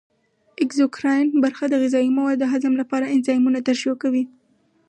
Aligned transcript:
اګزوکراین 0.63 1.27
برخه 1.43 1.65
د 1.69 1.73
غذایي 1.81 2.09
موادو 2.17 2.39
د 2.41 2.43
هضم 2.53 2.73
لپاره 2.81 3.11
انزایمونه 3.15 3.59
ترشح 3.67 3.93
کوي. 4.03 4.23